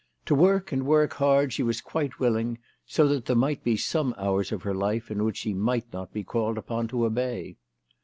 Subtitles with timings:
[0.25, 2.57] To work and work hard she was quite willing,
[2.87, 6.11] so that there might be some hours of her life in which she might not
[6.11, 7.57] be called upon to obey.